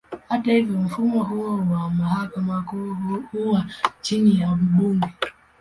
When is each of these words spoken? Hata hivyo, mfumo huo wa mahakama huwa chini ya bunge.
Hata 0.29 0.51
hivyo, 0.53 0.77
mfumo 0.77 1.23
huo 1.23 1.57
wa 1.57 1.89
mahakama 1.89 2.65
huwa 3.31 3.65
chini 4.01 4.39
ya 4.39 4.47
bunge. 4.61 5.13